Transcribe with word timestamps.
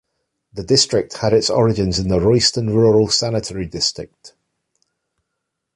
The 0.51 0.63
district 0.63 1.17
had 1.17 1.31
its 1.31 1.51
origins 1.51 1.99
in 1.99 2.07
the 2.07 2.19
Royston 2.19 2.71
Rural 2.73 3.07
Sanitary 3.09 3.67
District. 3.67 4.33